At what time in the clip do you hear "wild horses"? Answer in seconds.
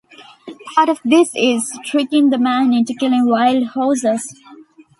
3.27-4.27